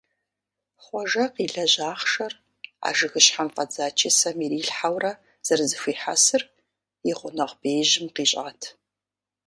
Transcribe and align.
Хъуэжэ 0.83 1.23
къилэжь 1.35 1.77
ахъшэр 1.91 2.33
а 2.87 2.89
жыгыщхьэм 2.97 3.49
фӀэдза 3.53 3.85
чысэм 3.97 4.37
ирилъхьэурэ 4.45 5.11
зэрызэхуихьэсыр 5.45 6.43
и 7.09 7.11
гъунэгъу 7.17 7.59
беижьым 7.61 8.05
къищӀат. 8.15 8.61